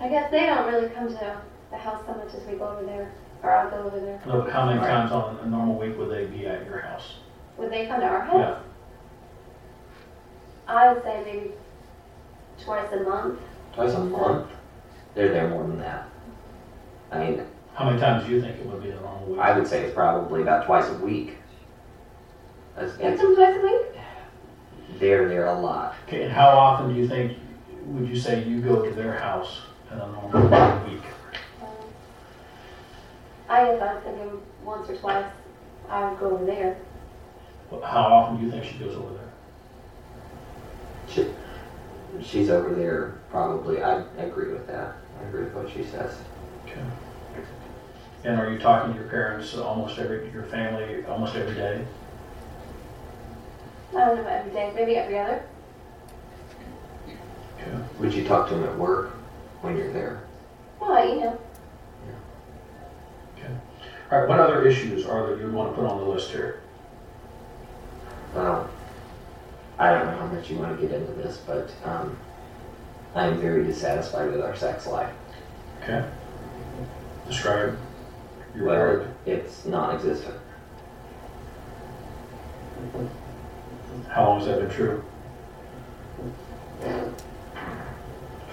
[0.00, 2.84] I guess they don't really come to the house so much as we go over
[2.84, 4.20] there, or I'll go over there.
[4.26, 7.14] No, but how many times on a normal week would they be at your house?
[7.56, 8.36] Would they come to our house?
[8.36, 8.58] Yeah.
[10.68, 11.50] I would say maybe
[12.62, 13.40] twice a month.
[13.74, 14.48] Twice a month,
[15.14, 16.08] they're there more than that.
[17.10, 17.42] I mean,
[17.74, 19.38] How many times do you think it would be in a normal week?
[19.38, 21.36] I would say it's probably about twice a week.
[22.76, 24.02] It's, You it's, come twice a week?
[24.98, 25.94] they're there a lot.
[26.06, 27.36] Okay, and how often do you think,
[27.86, 30.42] would you say you go to their house in a normal
[30.88, 31.02] week?
[31.62, 31.68] Um,
[33.48, 35.26] I guess I'd say maybe once or twice.
[35.88, 36.76] I would go over there.
[37.70, 39.32] How often do you think she goes over there?
[41.08, 41.26] She,
[42.22, 43.82] she's over there probably.
[43.82, 44.96] I, I agree with that.
[45.20, 46.18] I agree with what she says.
[46.66, 46.80] Okay.
[48.24, 51.84] And are you talking to your parents almost every, your family almost every day?
[53.96, 55.42] I don't know about every day, maybe every other.
[57.58, 57.78] Okay.
[57.98, 59.17] Would you talk to them at work
[59.62, 60.22] when you're there?
[60.80, 61.38] Well, you know,
[62.06, 63.44] Yeah.
[63.44, 63.54] Okay.
[64.10, 66.60] All right, what other issues are there you'd want to put on the list here?
[68.34, 68.68] Well,
[69.78, 72.16] I don't know how much you want to get into this, but um,
[73.14, 75.12] I am very dissatisfied with our sex life.
[75.82, 76.04] Okay.
[77.28, 77.76] Describe
[78.54, 79.08] your Well, marriage.
[79.26, 80.36] it's non-existent.
[84.08, 85.04] How long has that been true?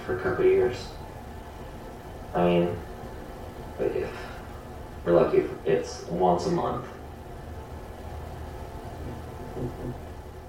[0.04, 0.88] for a couple of years.
[2.36, 2.76] I mean,
[3.78, 4.10] but if
[5.06, 6.84] we're lucky, if it's once a month.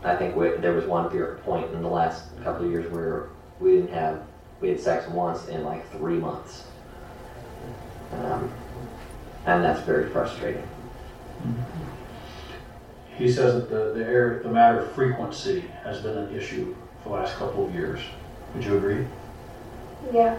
[0.03, 3.29] I think we, there was one period, point in the last couple of years where
[3.61, 4.21] we didn't have,
[4.59, 6.65] we had sex once in like three months.
[8.11, 8.51] Um,
[9.45, 10.67] and that's very frustrating.
[13.15, 17.09] He says that the, the area, the matter of frequency has been an issue for
[17.09, 18.01] the last couple of years.
[18.53, 19.05] Would you agree?
[20.11, 20.37] yeah.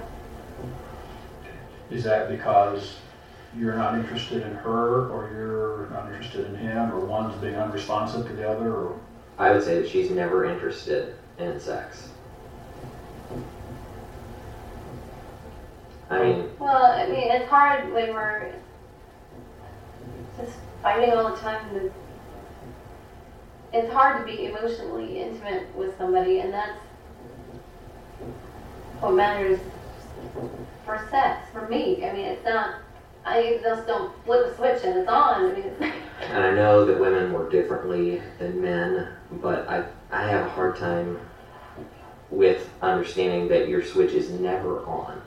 [1.91, 2.97] Is that because
[3.57, 8.27] you're not interested in her, or you're not interested in him, or one's being unresponsive
[8.27, 9.01] to the other, or?
[9.39, 12.11] I would say that she's never interested in sex.
[16.11, 18.53] I mean, Well, I mean, it's hard when we're
[20.39, 21.77] just fighting all the time.
[21.77, 21.91] and
[23.73, 26.79] It's hard to be emotionally intimate with somebody, and that's
[29.01, 29.61] what matters
[30.89, 32.03] for sex, for me.
[32.07, 32.77] I mean, it's not,
[33.23, 35.45] I just don't flip a switch and it's on.
[35.45, 35.83] I mean, it's
[36.23, 40.77] And I know that women work differently than men, but I, I have a hard
[40.77, 41.21] time
[42.31, 45.21] with understanding that your switch is never on.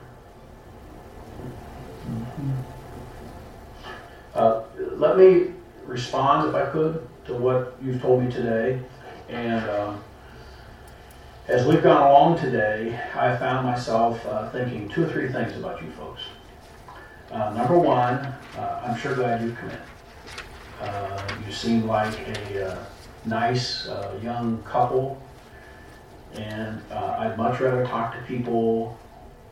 [4.34, 4.62] Uh,
[4.96, 5.52] Let me
[5.84, 8.80] respond, if I could, to what you've told me today.
[9.28, 10.00] And um,
[11.48, 15.82] as we've gone along today, I found myself uh, thinking two or three things about
[15.82, 16.22] you folks.
[17.30, 18.16] Uh, Number one,
[18.56, 19.78] uh, I'm sure glad you've come in.
[20.80, 22.84] Uh, You seem like a uh,
[23.24, 25.20] nice uh, young couple,
[26.34, 28.98] and I'd much rather talk to people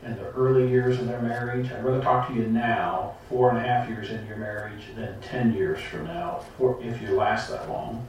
[0.05, 1.71] in the early years of their marriage.
[1.73, 5.21] I'd rather talk to you now, four and a half years into your marriage, than
[5.21, 6.45] 10 years from now,
[6.81, 8.07] if you last that long,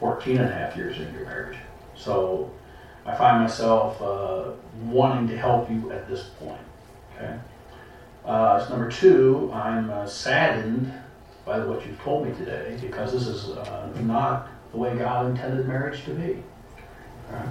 [0.00, 1.56] 14 and a half years into your marriage.
[1.96, 2.50] So
[3.06, 4.50] I find myself uh,
[4.84, 6.60] wanting to help you at this point.
[7.16, 7.38] Okay.
[8.24, 10.92] Uh, number two, I'm uh, saddened
[11.44, 15.68] by what you've told me today because this is uh, not the way God intended
[15.68, 16.42] marriage to be.
[17.30, 17.48] Right.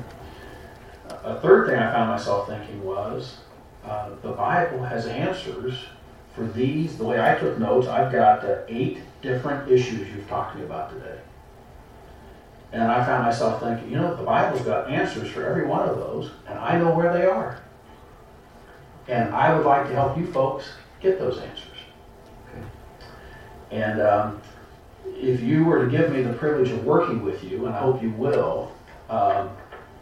[1.23, 3.37] A third thing I found myself thinking was
[3.85, 5.75] uh, the Bible has answers
[6.33, 6.97] for these.
[6.97, 10.65] The way I took notes, I've got uh, eight different issues you've talked to me
[10.65, 11.19] about today.
[12.73, 15.95] And I found myself thinking, you know, the Bible's got answers for every one of
[15.97, 17.61] those, and I know where they are.
[19.07, 20.65] And I would like to help you folks
[20.99, 21.67] get those answers.
[23.69, 24.41] And um,
[25.05, 28.01] if you were to give me the privilege of working with you, and I hope
[28.01, 28.71] you will,
[29.07, 29.51] um,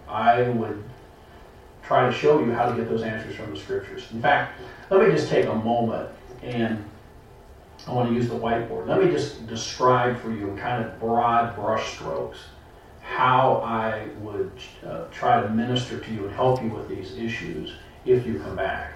[0.07, 0.81] I would
[1.83, 4.07] try to show you how to get those answers from the scriptures.
[4.13, 6.09] In fact, let me just take a moment
[6.41, 6.83] and
[7.87, 8.87] I want to use the whiteboard.
[8.87, 12.37] Let me just describe for you in kind of broad brushstrokes
[13.11, 14.51] how I would
[14.87, 17.73] uh, try to minister to you and help you with these issues
[18.05, 18.93] if you come back.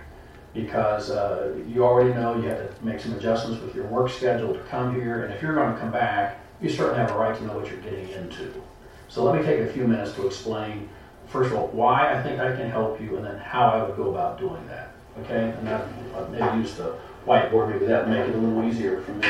[0.53, 4.53] Because uh, you already know you have to make some adjustments with your work schedule
[4.53, 7.35] to come here, and if you're going to come back, you certainly have a right
[7.37, 8.63] to know what you're getting into.
[9.09, 10.87] So let me take a few minutes to explain,
[11.27, 13.97] first of all, why I think I can help you, and then how I would
[13.97, 14.93] go about doing that.
[15.19, 15.49] Okay?
[15.49, 16.95] And that, uh, maybe use the
[17.27, 19.27] whiteboard, maybe that would make it a little easier for me.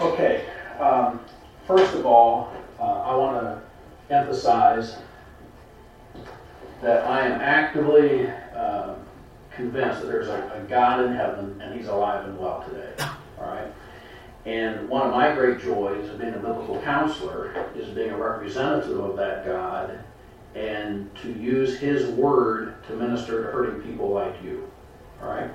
[0.00, 0.44] Okay,
[0.94, 1.20] um,
[1.66, 4.96] first of all, uh, I want to emphasize
[6.82, 8.94] that I am actively uh,
[9.50, 12.92] convinced that there's a, a God in heaven and He's alive and well today.
[13.38, 13.72] All right?
[14.46, 18.98] And one of my great joys of being a biblical counselor is being a representative
[18.98, 19.98] of that God
[20.54, 24.70] and to use His Word to minister to hurting people like you.
[25.22, 25.50] All right?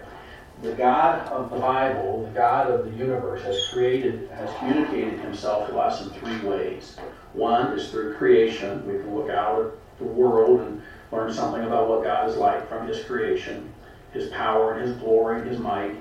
[0.62, 5.70] The God of the Bible, the God of the universe, has created, has communicated Himself
[5.70, 6.98] to us in three ways.
[7.32, 8.86] One is through creation.
[8.86, 10.82] We can look out at the world and
[11.14, 13.74] learn something about what God is like from His creation,
[14.12, 15.96] His power and His glory and His might.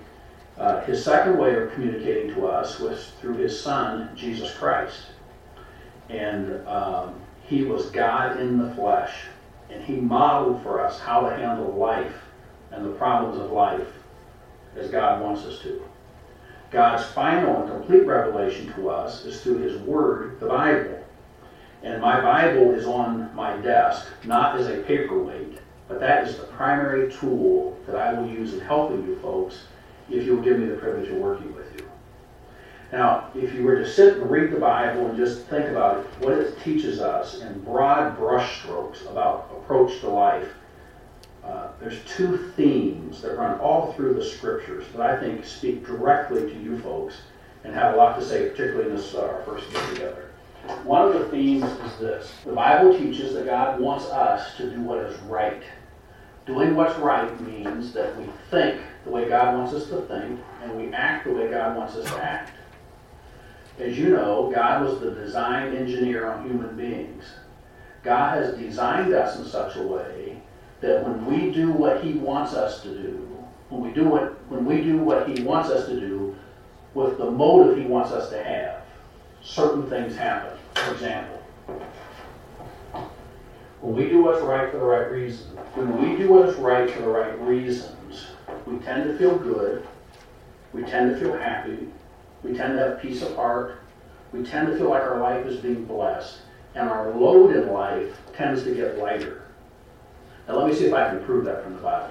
[0.56, 5.02] Uh, his second way of communicating to us was through His Son, Jesus Christ.
[6.09, 9.22] And um, he was God in the flesh.
[9.70, 12.16] And he modeled for us how to handle life
[12.72, 13.86] and the problems of life
[14.79, 15.83] as God wants us to.
[16.70, 21.03] God's final and complete revelation to us is through his word, the Bible.
[21.83, 26.45] And my Bible is on my desk, not as a paperweight, but that is the
[26.45, 29.62] primary tool that I will use in helping you folks
[30.11, 31.89] if you will give me the privilege of working with you.
[32.93, 36.07] Now, if you were to sit and read the Bible and just think about it,
[36.20, 40.49] what it teaches us in broad brushstrokes about approach to life,
[41.49, 46.42] uh, there's two themes that run all through the scriptures that I think speak directly
[46.42, 47.16] to you folks
[47.64, 50.30] and have a lot to say, particularly in this uh, our first get together.
[50.84, 54.82] One of the themes is this the Bible teaches that God wants us to do
[54.82, 55.62] what is right.
[56.44, 60.76] Doing what's right means that we think the way God wants us to think and
[60.76, 62.53] we act the way God wants us to act.
[63.78, 67.24] As you know, God was the design engineer on human beings.
[68.03, 70.38] God has designed us in such a way
[70.81, 74.64] that when we do what He wants us to do, when we do what when
[74.64, 76.37] we do what He wants us to do
[76.95, 78.83] with the motive He wants us to have,
[79.43, 80.57] certain things happen.
[80.74, 81.43] For example,
[83.81, 86.91] when we do what's right for the right reason, when we do what is right
[86.91, 88.26] for the right reasons,
[88.66, 89.87] we tend to feel good,
[90.72, 91.89] we tend to feel happy,
[92.43, 93.79] we tend to have peace of heart,
[94.33, 96.39] we tend to feel like our life is being blessed,
[96.74, 99.47] and our load in life tends to get lighter.
[100.49, 102.11] Now, let me see if I can prove that from the Bible.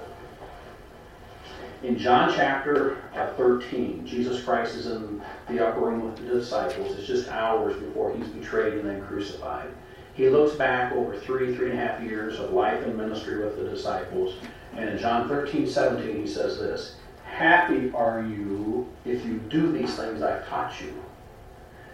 [1.81, 6.97] In John chapter uh, 13, Jesus Christ is in the upper room with the disciples.
[6.97, 9.69] It's just hours before he's betrayed and then crucified.
[10.13, 13.57] He looks back over three, three and a half years of life and ministry with
[13.57, 14.35] the disciples.
[14.75, 19.95] And in John 13, 17, he says this Happy are you if you do these
[19.95, 20.93] things I've taught you.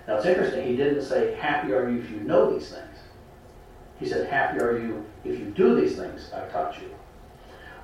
[0.07, 2.92] Now it's interesting, he didn't say, Happy are you if you know these things.
[3.99, 6.89] He said, Happy are you if you do these things I've taught you.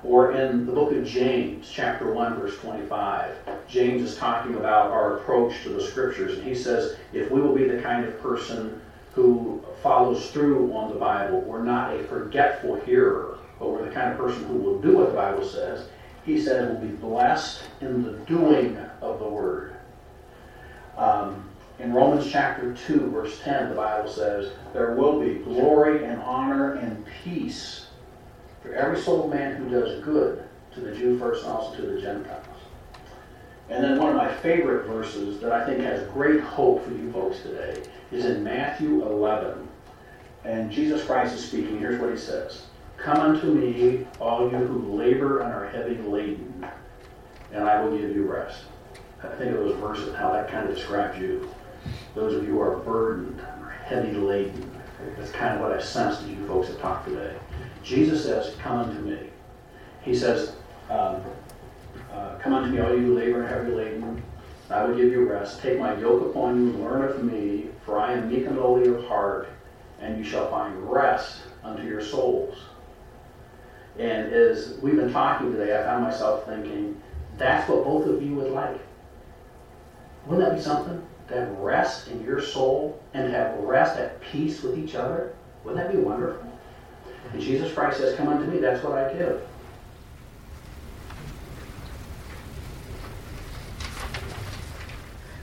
[0.02, 3.36] Or in the book of James, chapter 1, verse 25,
[3.68, 6.38] James is talking about our approach to the scriptures.
[6.38, 8.80] And he says, if we will be the kind of person
[9.12, 14.10] who follows through on the Bible, we're not a forgetful hearer, but we're the kind
[14.10, 15.88] of person who will do what the Bible says,
[16.24, 19.76] he said, will be blessed in the doing of the word.
[20.96, 21.49] Um,
[21.80, 26.74] in Romans chapter 2, verse 10, the Bible says, There will be glory and honor
[26.74, 27.86] and peace
[28.62, 32.00] for every soul man who does good, to the Jew first and also to the
[32.00, 32.46] Gentiles.
[33.70, 37.10] And then one of my favorite verses that I think has great hope for you
[37.12, 39.66] folks today is in Matthew 11.
[40.44, 41.78] And Jesus Christ is speaking.
[41.78, 42.66] Here's what he says
[42.98, 46.66] Come unto me, all you who labor and are heavy laden,
[47.52, 48.64] and I will give you rest.
[49.22, 51.48] I think of those verses, how that kind of describes you.
[52.14, 53.40] Those of you who are burdened
[53.90, 54.70] heavy laden.
[55.18, 57.34] That's kind of what I sensed as you folks have talked today.
[57.82, 59.18] Jesus says, Come unto me.
[60.02, 60.54] He says,
[60.88, 61.20] um,
[62.12, 64.22] uh, Come unto me, all you labor and heavy laden,
[64.70, 65.60] I will give you rest.
[65.60, 68.88] Take my yoke upon you and learn of me, for I am meek and lowly
[68.88, 69.48] of heart,
[70.00, 72.56] and you shall find rest unto your souls.
[73.98, 77.00] And as we've been talking today, I found myself thinking,
[77.36, 78.78] that's what both of you would like.
[80.26, 81.04] Wouldn't that be something?
[81.30, 85.32] Have rest in your soul and have rest at peace with each other?
[85.64, 86.50] Wouldn't that be wonderful?
[87.32, 89.42] And Jesus Christ says, Come unto me, that's what I give.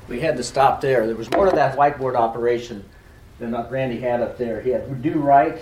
[0.08, 1.06] We had to stop there.
[1.06, 2.84] There was more to that whiteboard operation
[3.40, 4.62] than Randy had up there.
[4.62, 5.62] He had do right,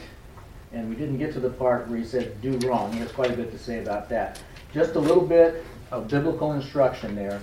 [0.72, 2.94] and we didn't get to the part where he said do wrong.
[2.94, 4.42] He has quite a bit to say about that.
[4.74, 7.42] Just a little bit of biblical instruction there.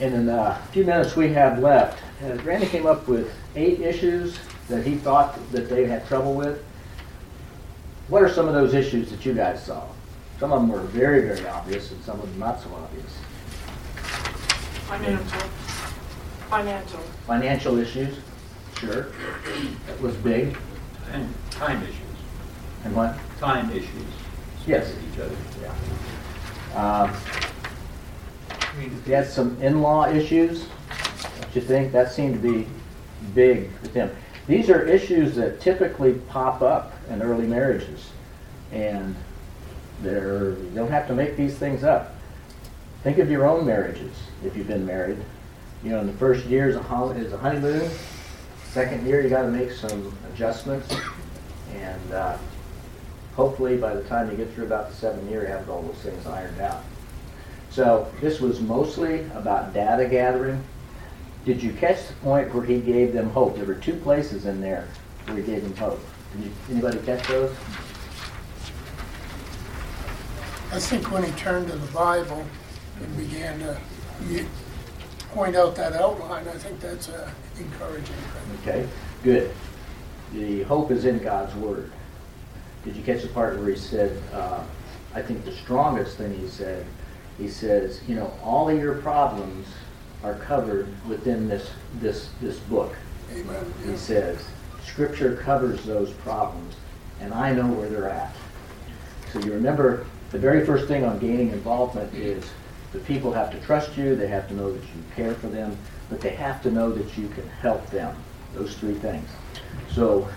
[0.00, 4.38] And in the few minutes we have left, uh, Randy came up with eight issues
[4.68, 6.64] that he thought that they had trouble with.
[8.08, 9.84] What are some of those issues that you guys saw?
[10.38, 13.12] Some of them were very, very obvious, and some of them not so obvious.
[14.88, 15.40] Financial.
[16.48, 17.00] Financial.
[17.26, 18.16] Financial issues,
[18.78, 19.08] sure.
[19.86, 20.56] That was big.
[21.12, 21.94] And time issues,
[22.84, 23.16] And what?
[23.38, 23.90] time issues.
[24.66, 24.88] Yes.
[24.94, 25.36] With each other.
[26.74, 27.12] Um,
[29.04, 30.66] He had some in-law issues,
[31.40, 31.92] don't you think?
[31.92, 32.66] That seemed to be
[33.34, 34.10] big with him.
[34.46, 38.10] These are issues that typically pop up in early marriages.
[38.72, 39.16] And
[40.02, 42.14] they're, you don't have to make these things up.
[43.02, 44.14] Think of your own marriages,
[44.44, 45.18] if you've been married.
[45.82, 47.90] You know, in the first year is a, honeymoon.
[48.66, 50.94] Second year, you got to make some adjustments.
[51.74, 52.38] And uh,
[53.34, 55.96] hopefully, by the time you get through about the seventh year, you have all those
[55.96, 56.84] things ironed out.
[57.70, 60.62] So this was mostly about data gathering.
[61.44, 63.56] Did you catch the point where he gave them hope?
[63.56, 64.88] There were two places in there
[65.26, 66.00] where he gave them hope.
[66.32, 67.54] Did you, anybody catch those?
[70.72, 72.44] I think when he turned to the Bible
[73.00, 73.76] and began to
[75.30, 78.14] point out that outline, I think that's uh, encouraging.
[78.60, 78.86] Okay,
[79.22, 79.50] good.
[80.32, 81.90] The hope is in God's word.
[82.84, 84.62] Did you catch the part where he said, uh,
[85.14, 86.86] I think the strongest thing he said,
[87.40, 89.66] he says, you know, all of your problems
[90.22, 92.94] are covered within this, this, this book.
[93.32, 93.72] Amen.
[93.86, 94.44] He says,
[94.84, 96.74] Scripture covers those problems,
[97.20, 98.36] and I know where they're at.
[99.32, 102.44] So you remember, the very first thing on gaining involvement is
[102.92, 105.78] the people have to trust you, they have to know that you care for them,
[106.10, 108.14] but they have to know that you can help them.
[108.52, 109.28] Those three things.
[109.92, 110.28] So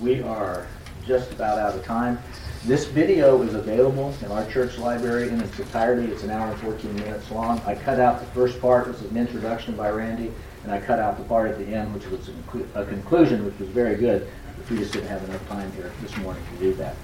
[0.00, 0.66] we are
[1.06, 2.18] just about out of time.
[2.66, 6.12] This video is available in our church library in its entirety.
[6.12, 7.58] It's an hour and 14 minutes long.
[7.64, 10.30] I cut out the first part, which was an introduction by Randy,
[10.62, 12.28] and I cut out the part at the end, which was
[12.74, 14.28] a conclusion, which was very good.
[14.58, 16.96] But we just didn't have enough time here this morning to do that.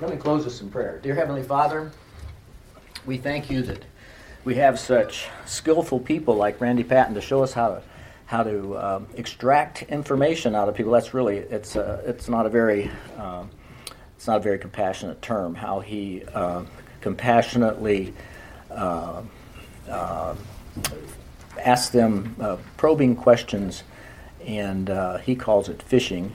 [0.00, 0.98] Let me close with some prayer.
[1.00, 1.92] Dear Heavenly Father,
[3.06, 3.84] we thank you that
[4.44, 7.82] we have such skillful people like Randy Patten to show us how to
[8.26, 10.92] how to um, extract information out of people.
[10.92, 13.48] That's really it's a, it's not a very um,
[14.18, 15.54] it's not a very compassionate term.
[15.54, 16.64] How he uh,
[17.00, 18.12] compassionately
[18.68, 19.22] uh,
[19.88, 20.34] uh,
[21.92, 23.84] them uh, probing questions,
[24.44, 26.34] and uh, he calls it fishing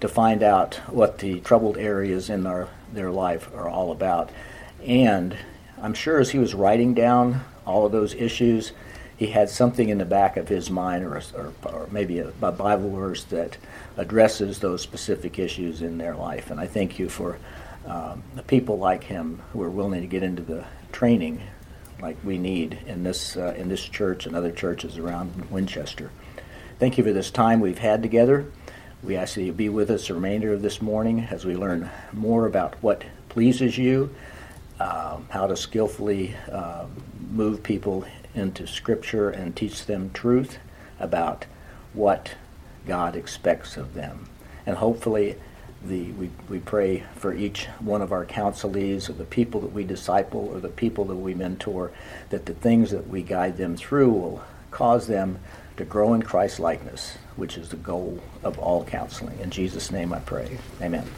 [0.00, 4.30] to find out what the troubled areas in our, their life are all about.
[4.86, 5.36] And
[5.82, 8.70] I'm sure as he was writing down all of those issues,
[9.20, 12.50] he had something in the back of his mind, or, or, or maybe a, a
[12.50, 13.58] Bible verse that
[13.98, 16.50] addresses those specific issues in their life.
[16.50, 17.38] And I thank you for
[17.86, 21.42] um, the people like him who are willing to get into the training
[22.00, 26.10] like we need in this uh, in this church and other churches around Winchester.
[26.78, 28.46] Thank you for this time we've had together.
[29.02, 31.90] We ask that you be with us the remainder of this morning as we learn
[32.14, 34.14] more about what pleases you,
[34.78, 36.86] um, how to skillfully uh,
[37.30, 40.58] move people into Scripture and teach them truth
[40.98, 41.46] about
[41.92, 42.34] what
[42.86, 44.28] God expects of them.
[44.66, 45.36] And hopefully,
[45.82, 49.84] the, we, we pray for each one of our counselees or the people that we
[49.84, 51.90] disciple or the people that we mentor
[52.28, 55.38] that the things that we guide them through will cause them
[55.76, 59.38] to grow in Christ likeness, which is the goal of all counseling.
[59.40, 60.58] In Jesus' name I pray.
[60.82, 61.08] Amen.